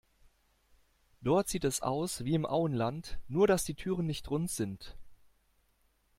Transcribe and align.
Dort 1.21 1.47
sieht 1.47 1.63
es 1.63 1.83
aus 1.83 2.23
wie 2.25 2.33
im 2.33 2.47
Auenland, 2.47 3.19
nur 3.27 3.45
dass 3.45 3.65
die 3.65 3.75
Türen 3.75 4.07
nicht 4.07 4.31
rund 4.31 4.49
sind. 4.49 4.97